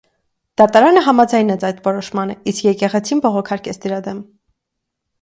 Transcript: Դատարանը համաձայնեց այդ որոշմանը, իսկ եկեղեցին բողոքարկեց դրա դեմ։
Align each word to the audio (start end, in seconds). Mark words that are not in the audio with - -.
Դատարանը 0.61 1.03
համաձայնեց 1.07 1.67
այդ 1.71 1.85
որոշմանը, 1.89 2.39
իսկ 2.55 2.69
եկեղեցին 2.73 3.25
բողոքարկեց 3.29 3.83
դրա 3.89 4.05
դեմ։ 4.11 4.29